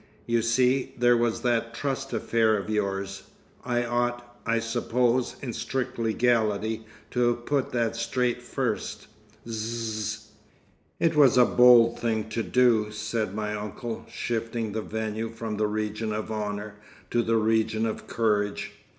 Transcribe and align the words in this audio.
You 0.25 0.41
see, 0.41 0.95
there 0.97 1.15
was 1.15 1.41
that 1.43 1.75
trust 1.75 2.11
affair 2.11 2.57
of 2.57 2.71
yours—I 2.71 3.83
ought, 3.85 4.35
I 4.47 4.57
suppose—in 4.57 5.53
strict 5.53 5.99
legality—to 5.99 7.27
have 7.27 7.45
put 7.45 7.71
that 7.73 7.95
straight 7.95 8.41
first. 8.41 9.05
Zzzz.... 9.47 10.31
"It 10.99 11.15
was 11.15 11.37
a 11.37 11.45
bold 11.45 11.99
thing 11.99 12.29
to 12.29 12.41
do," 12.41 12.89
said 12.89 13.35
my 13.35 13.53
uncle, 13.53 14.03
shifting 14.09 14.71
the 14.71 14.81
venue 14.81 15.29
from 15.29 15.57
the 15.57 15.67
region 15.67 16.11
of 16.11 16.31
honour 16.31 16.77
to 17.11 17.21
the 17.21 17.37
region 17.37 17.85
of 17.85 18.07
courage. 18.07 18.71